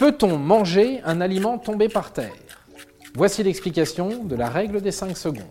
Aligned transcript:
Peut-on 0.00 0.38
manger 0.38 1.02
un 1.04 1.20
aliment 1.20 1.58
tombé 1.58 1.90
par 1.90 2.14
terre? 2.14 2.32
Voici 3.14 3.42
l'explication 3.42 4.24
de 4.24 4.34
la 4.34 4.48
règle 4.48 4.80
des 4.80 4.92
5 4.92 5.14
secondes. 5.14 5.42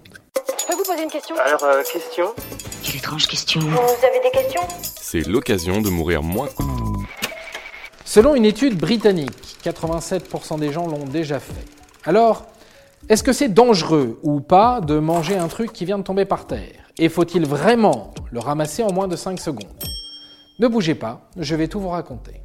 Je 0.60 0.66
peux 0.66 0.74
vous 0.74 0.84
poser 0.84 1.04
une 1.04 1.12
question? 1.12 1.36
Alors, 1.38 1.64
euh, 1.66 1.84
question? 1.84 2.26
Quelle 2.82 2.96
étrange 2.96 3.28
question. 3.28 3.60
Vous 3.60 3.68
avez 3.78 4.20
des 4.24 4.32
questions? 4.32 4.62
C'est 4.82 5.28
l'occasion 5.28 5.82
de 5.82 5.90
mourir 5.90 6.24
moins. 6.24 6.50
Selon 8.06 8.34
une 8.34 8.44
étude 8.44 8.76
britannique, 8.76 9.58
87% 9.64 10.58
des 10.58 10.72
gens 10.72 10.88
l'ont 10.88 11.06
déjà 11.06 11.40
fait. 11.40 11.66
Alors, 12.04 12.48
est-ce 13.08 13.22
que 13.22 13.34
c'est 13.34 13.50
dangereux 13.50 14.20
ou 14.24 14.40
pas 14.40 14.82
de 14.82 14.98
manger 14.98 15.38
un 15.38 15.48
truc 15.48 15.72
qui 15.74 15.86
vient 15.86 16.00
de 16.00 16.04
tomber 16.04 16.26
par 16.26 16.48
terre? 16.48 16.90
Et 16.98 17.10
faut-il 17.10 17.46
vraiment 17.46 18.16
le 18.32 18.40
ramasser 18.40 18.82
en 18.82 18.92
moins 18.92 19.08
de 19.08 19.16
5 19.16 19.40
secondes? 19.40 19.70
Ne 20.58 20.68
bougez 20.68 20.96
pas, 20.96 21.30
je 21.38 21.54
vais 21.54 21.68
tout 21.68 21.80
vous 21.80 21.90
raconter. 21.90 22.42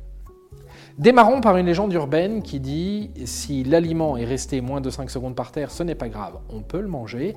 Démarrons 0.98 1.40
par 1.40 1.56
une 1.56 1.66
légende 1.66 1.92
urbaine 1.92 2.40
qui 2.40 2.60
dit 2.60 3.10
si 3.24 3.64
l'aliment 3.64 4.16
est 4.16 4.24
resté 4.24 4.60
moins 4.60 4.80
de 4.80 4.90
5 4.90 5.10
secondes 5.10 5.34
par 5.34 5.50
terre, 5.50 5.72
ce 5.72 5.82
n'est 5.82 5.96
pas 5.96 6.08
grave, 6.08 6.34
on 6.50 6.60
peut 6.60 6.80
le 6.80 6.86
manger. 6.86 7.34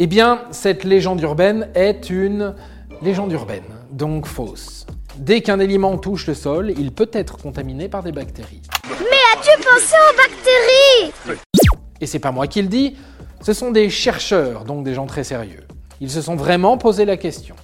Eh 0.00 0.08
bien, 0.08 0.42
cette 0.50 0.82
légende 0.82 1.20
urbaine 1.20 1.68
est 1.76 2.10
une 2.10 2.56
légende 3.00 3.30
urbaine, 3.30 3.62
donc 3.92 4.26
fausse. 4.26 4.84
Dès 5.16 5.42
qu'un 5.42 5.60
aliment 5.60 5.96
touche 5.96 6.26
le 6.26 6.34
sol, 6.34 6.72
il 6.76 6.90
peut 6.90 7.10
être 7.12 7.36
contaminé 7.36 7.88
par 7.88 8.02
des 8.02 8.10
bactéries. 8.10 8.62
Mais 8.88 9.22
as-tu 9.36 9.62
pensé 9.62 9.94
aux 10.10 10.16
bactéries? 10.16 11.38
Et 12.00 12.06
c'est 12.06 12.18
pas 12.18 12.32
moi 12.32 12.48
qui 12.48 12.62
le 12.62 12.68
dis, 12.68 12.96
ce 13.42 13.52
sont 13.52 13.70
des 13.70 13.90
chercheurs, 13.90 14.64
donc 14.64 14.82
des 14.82 14.94
gens 14.94 15.06
très 15.06 15.22
sérieux. 15.22 15.62
Ils 16.00 16.10
se 16.10 16.20
sont 16.20 16.34
vraiment 16.34 16.78
posé 16.78 17.04
la 17.04 17.16
question. 17.16 17.54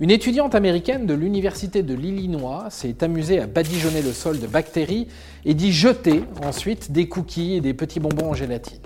Une 0.00 0.10
étudiante 0.10 0.54
américaine 0.54 1.04
de 1.04 1.12
l'Université 1.12 1.82
de 1.82 1.92
l'Illinois 1.92 2.68
s'est 2.70 3.04
amusée 3.04 3.38
à 3.38 3.46
badigeonner 3.46 4.00
le 4.00 4.14
sol 4.14 4.40
de 4.40 4.46
bactéries 4.46 5.08
et 5.44 5.52
d'y 5.52 5.72
jeter 5.72 6.24
ensuite 6.42 6.90
des 6.90 7.06
cookies 7.06 7.56
et 7.56 7.60
des 7.60 7.74
petits 7.74 8.00
bonbons 8.00 8.30
en 8.30 8.34
gélatine. 8.34 8.80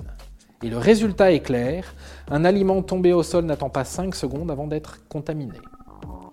Et 0.65 0.69
le 0.69 0.77
résultat 0.77 1.31
est 1.31 1.39
clair, 1.39 1.95
un 2.33 2.45
aliment 2.45 2.83
tombé 2.83 3.13
au 3.13 3.23
sol 3.23 3.45
n'attend 3.45 3.71
pas 3.71 3.85
5 3.85 4.13
secondes 4.13 4.51
avant 4.51 4.67
d'être 4.67 5.07
contaminé. 5.09 5.55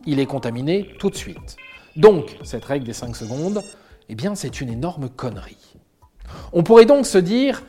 Il 0.07 0.19
est 0.19 0.25
contaminé 0.25 0.89
tout 0.97 1.11
de 1.11 1.15
suite. 1.15 1.57
Donc, 1.95 2.39
cette 2.43 2.65
règle 2.65 2.87
des 2.87 2.93
5 2.93 3.15
secondes, 3.15 3.61
eh 4.09 4.15
bien, 4.15 4.33
c'est 4.33 4.61
une 4.61 4.71
énorme 4.71 5.09
connerie. 5.09 5.75
On 6.53 6.63
pourrait 6.63 6.85
donc 6.85 7.05
se 7.05 7.19
dire, 7.19 7.61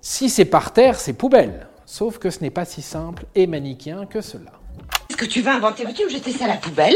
si 0.00 0.28
c'est 0.28 0.44
par 0.44 0.72
terre, 0.72 0.98
c'est 0.98 1.12
poubelle. 1.12 1.68
Sauf 1.86 2.18
que 2.18 2.30
ce 2.30 2.40
n'est 2.40 2.50
pas 2.50 2.64
si 2.64 2.82
simple 2.82 3.26
et 3.36 3.46
manichéen 3.46 4.06
que 4.06 4.20
cela. 4.20 4.57
Que 5.18 5.24
tu 5.24 5.42
vas 5.42 5.56
inventer 5.56 5.84
Veux-tu 5.84 6.04
ou 6.04 6.08
jeter 6.08 6.30
ça 6.30 6.44
à 6.44 6.48
la 6.48 6.56
poubelle? 6.56 6.94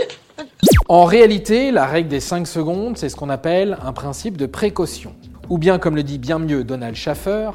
En 0.89 1.07
réalité, 1.07 1.73
la 1.73 1.87
règle 1.87 2.09
des 2.09 2.21
5 2.21 2.47
secondes, 2.47 2.97
c'est 2.97 3.09
ce 3.09 3.17
qu'on 3.17 3.29
appelle 3.29 3.77
un 3.83 3.93
principe 3.93 4.37
de 4.37 4.47
précaution. 4.47 5.17
Ou 5.51 5.59
bien, 5.59 5.81
comme 5.81 5.97
le 5.97 6.05
dit 6.05 6.19
bien 6.19 6.39
mieux 6.39 6.63
Donald 6.63 6.95
Schaffer, 6.95 7.51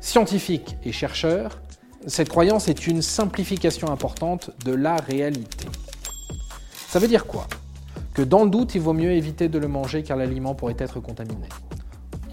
scientifique 0.00 0.76
et 0.84 0.92
chercheur, 0.92 1.62
cette 2.06 2.28
croyance 2.28 2.68
est 2.68 2.86
une 2.86 3.00
simplification 3.00 3.90
importante 3.90 4.50
de 4.66 4.74
la 4.74 4.96
réalité. 4.96 5.66
Ça 6.88 6.98
veut 6.98 7.08
dire 7.08 7.24
quoi? 7.24 7.46
Que 8.12 8.20
dans 8.20 8.44
le 8.44 8.50
doute, 8.50 8.74
il 8.74 8.82
vaut 8.82 8.92
mieux 8.92 9.12
éviter 9.12 9.48
de 9.48 9.58
le 9.58 9.66
manger 9.66 10.02
car 10.02 10.18
l'aliment 10.18 10.54
pourrait 10.54 10.76
être 10.78 11.00
contaminé. 11.00 11.48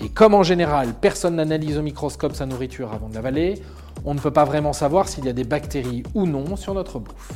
Et 0.04 0.10
comme 0.10 0.34
en 0.34 0.44
général, 0.44 0.96
personne 1.00 1.38
n'analyse 1.38 1.78
au 1.78 1.82
microscope 1.82 2.36
sa 2.36 2.46
nourriture 2.46 2.92
avant 2.92 3.08
de 3.08 3.16
l'avaler, 3.16 3.62
on 4.04 4.16
ne 4.16 4.20
peut 4.20 4.32
pas 4.32 4.44
vraiment 4.44 4.74
savoir 4.74 5.08
s'il 5.08 5.24
y 5.24 5.30
a 5.30 5.34
des 5.34 5.46
bactéries 5.46 6.04
ou 6.14 6.26
non 6.26 6.58
sur 6.58 6.74
notre 6.74 7.00
bouffe. 7.00 7.32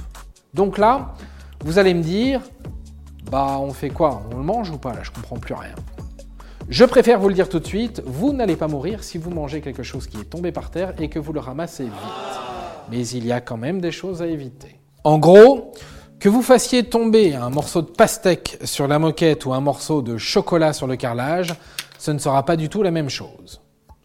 Donc 0.54 0.78
là, 0.78 1.16
vous 1.64 1.80
allez 1.80 1.94
me 1.94 2.04
dire, 2.04 2.42
bah 3.32 3.58
on 3.60 3.72
fait 3.72 3.90
quoi? 3.90 4.22
On 4.32 4.38
le 4.38 4.44
mange 4.44 4.70
ou 4.70 4.78
pas? 4.78 4.94
Là, 4.94 5.02
je 5.02 5.12
comprends 5.12 5.38
plus 5.38 5.56
rien. 5.56 5.74
Je 6.70 6.86
préfère 6.86 7.20
vous 7.20 7.28
le 7.28 7.34
dire 7.34 7.50
tout 7.50 7.60
de 7.60 7.68
suite, 7.68 8.02
vous 8.06 8.32
n'allez 8.32 8.56
pas 8.56 8.68
mourir 8.68 9.04
si 9.04 9.18
vous 9.18 9.32
mangez 9.32 9.62
quelque 9.62 9.84
chose 9.84 10.08
qui 10.08 10.22
est 10.22 10.30
tombé 10.30 10.52
par 10.52 10.70
terre 10.72 10.94
et 11.00 11.10
que 11.10 11.20
vous 11.20 11.34
le 11.34 11.40
ramassez 11.40 11.84
vite. 11.84 11.94
Mais 12.90 13.06
il 13.08 13.26
y 13.26 13.32
a 13.32 13.42
quand 13.42 13.58
même 13.58 13.82
des 13.82 13.92
choses 13.92 14.22
à 14.22 14.28
éviter. 14.28 14.80
En 15.04 15.18
gros, 15.18 15.74
que 16.20 16.30
vous 16.30 16.42
fassiez 16.42 16.84
tomber 16.86 17.36
un 17.36 17.50
morceau 17.50 17.82
de 17.82 17.90
pastèque 17.90 18.60
sur 18.64 18.88
la 18.88 18.98
moquette 19.00 19.46
ou 19.46 19.54
un 19.54 19.60
morceau 19.60 20.02
de 20.02 20.18
chocolat 20.18 20.72
sur 20.72 20.88
le 20.88 20.96
carrelage, 20.96 21.54
ce 21.98 22.12
ne 22.12 22.20
sera 22.20 22.46
pas 22.46 22.56
du 22.56 22.70
tout 22.70 22.82
la 22.82 22.92
même 22.92 23.10
chose. 23.10 23.62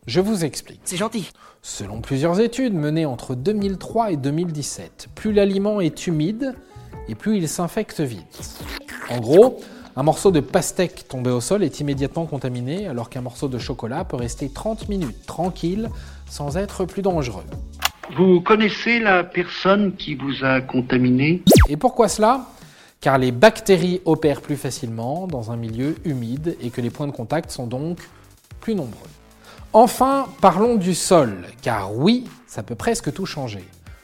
Je 0.08 0.20
vous 0.20 0.46
explique. 0.46 0.80
C'est 0.84 0.96
gentil. 0.96 1.30
Selon 1.60 2.00
plusieurs 2.00 2.41
études 2.41 2.72
menées 2.72 3.04
entre 3.04 3.34
2003 3.34 4.12
et 4.12 4.16
2017, 4.16 5.08
plus 5.14 5.34
l'aliment 5.34 5.82
est 5.82 6.06
humide 6.06 6.54
et 7.10 7.14
plus 7.14 7.36
il 7.36 7.46
s'infecte 7.46 8.00
vite. 8.00 8.58
En 9.10 9.20
gros, 9.20 9.60
un 9.97 10.02
morceau 10.02 10.30
de 10.30 10.41
pastèque 10.41 11.08
tombé 11.08 11.28
au 11.28 11.42
sol 11.42 11.62
est 11.62 11.80
immédiatement 11.80 12.24
contaminé 12.24 12.88
alors 12.88 13.10
qu'un 13.10 13.20
morceau 13.20 13.48
de 13.48 13.58
chocolat 13.58 14.02
peut 14.06 14.16
rester 14.16 14.48
30 14.48 14.88
minutes 14.88 15.26
tranquille 15.26 15.91
sans 16.26 16.56
être 16.56 16.86
plus 16.86 17.02
dangereux. 17.02 17.44
Vous 18.16 18.41
connaissez 18.41 19.00
la 19.00 19.24
personne 19.24 19.94
qui 19.94 20.14
vous 20.14 20.42
a 20.42 20.62
contaminé? 20.62 21.42
Et 21.68 21.76
pourquoi 21.76 22.08
cela? 22.08 22.47
Car 23.02 23.18
les 23.18 23.30
bactéries 23.30 24.00
opèrent 24.06 24.41
plus 24.41 24.56
facilement 24.56 25.26
dans 25.26 25.50
un 25.50 25.56
milieu 25.56 25.97
humide 26.06 26.56
et 26.62 26.70
que 26.70 26.80
les 26.80 26.88
points 26.88 27.08
de 27.08 27.12
contact 27.12 27.50
sont 27.50 27.66
donc 27.66 27.98
plus 28.62 28.74
nombreux. 28.74 29.10
Enfin, 29.74 30.26
parlons 30.40 30.76
du 30.76 30.94
sol, 30.94 31.44
car 31.60 31.94
oui, 31.94 32.24
ça 32.46 32.62
peut 32.62 32.74
presque 32.74 33.12
tout 33.12 33.26
changer. 33.26 33.62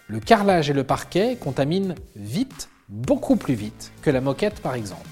Le 0.09 0.21
carrelage 0.21 0.69
et 0.69 0.75
le 0.75 0.85
parquet 0.85 1.39
contaminent 1.41 1.95
vite, 2.17 2.69
beaucoup 2.91 3.37
plus 3.37 3.55
vite 3.55 3.91
que 4.03 4.11
la 4.11 4.21
moquette 4.21 4.61
par 4.61 4.75
exemple. 4.75 5.09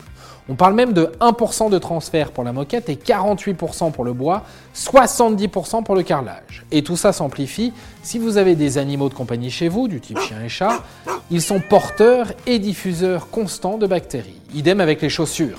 On 0.50 0.54
parle 0.54 0.74
même 0.74 0.92
de 0.92 1.10
1% 1.20 1.70
de 1.70 1.78
transfert 1.78 2.32
pour 2.32 2.44
la 2.44 2.52
moquette 2.52 2.90
et 2.90 2.96
48% 2.96 3.92
pour 3.92 4.04
le 4.04 4.12
bois, 4.12 4.42
70% 4.74 5.84
pour 5.84 5.94
le 5.94 6.02
carrelage. 6.02 6.66
Et 6.70 6.82
tout 6.82 6.96
ça 6.96 7.12
s'amplifie 7.12 7.72
si 8.02 8.18
vous 8.18 8.36
avez 8.36 8.54
des 8.54 8.76
animaux 8.76 9.08
de 9.08 9.14
compagnie 9.14 9.50
chez 9.50 9.68
vous, 9.68 9.88
du 9.88 10.00
type 10.00 10.18
chien 10.18 10.42
et 10.44 10.50
chat. 10.50 10.82
Ils 11.30 11.40
sont 11.40 11.60
porteurs 11.60 12.32
et 12.46 12.58
diffuseurs 12.58 13.30
constants 13.30 13.78
de 13.78 13.86
bactéries. 13.86 14.40
Idem 14.52 14.80
avec 14.80 15.00
les 15.00 15.08
chaussures. 15.08 15.58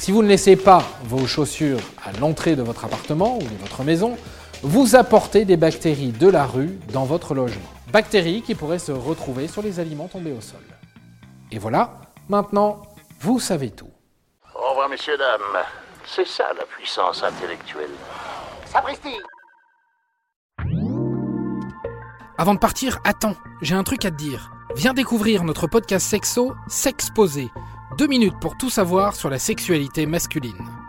Si 0.00 0.12
vous 0.12 0.22
ne 0.22 0.28
laissez 0.28 0.56
pas 0.56 0.82
vos 1.04 1.26
chaussures 1.26 1.82
à 2.06 2.18
l'entrée 2.18 2.56
de 2.56 2.62
votre 2.62 2.86
appartement 2.86 3.36
ou 3.36 3.42
de 3.42 3.56
votre 3.60 3.84
maison, 3.84 4.16
vous 4.62 4.96
apportez 4.96 5.44
des 5.44 5.58
bactéries 5.58 6.10
de 6.10 6.26
la 6.26 6.46
rue 6.46 6.78
dans 6.94 7.04
votre 7.04 7.34
logement. 7.34 7.68
Bactéries 7.92 8.40
qui 8.40 8.54
pourraient 8.54 8.78
se 8.78 8.92
retrouver 8.92 9.46
sur 9.46 9.60
les 9.60 9.78
aliments 9.78 10.08
tombés 10.08 10.32
au 10.32 10.40
sol. 10.40 10.62
Et 11.52 11.58
voilà, 11.58 12.00
maintenant, 12.30 12.80
vous 13.20 13.40
savez 13.40 13.72
tout. 13.72 13.90
Au 14.54 14.70
revoir, 14.70 14.88
messieurs, 14.88 15.18
dames. 15.18 15.62
C'est 16.06 16.26
ça 16.26 16.46
la 16.56 16.64
puissance 16.64 17.22
intellectuelle. 17.22 17.90
Sapristi 18.64 19.18
Avant 22.38 22.54
de 22.54 22.58
partir, 22.58 23.00
attends, 23.04 23.36
j'ai 23.60 23.74
un 23.74 23.84
truc 23.84 24.06
à 24.06 24.10
te 24.10 24.16
dire. 24.16 24.50
Viens 24.76 24.94
découvrir 24.94 25.44
notre 25.44 25.66
podcast 25.66 26.06
sexo, 26.06 26.54
S'exposer. 26.68 27.50
Deux 27.98 28.06
minutes 28.06 28.38
pour 28.40 28.56
tout 28.56 28.70
savoir 28.70 29.14
sur 29.14 29.30
la 29.30 29.38
sexualité 29.38 30.06
masculine. 30.06 30.79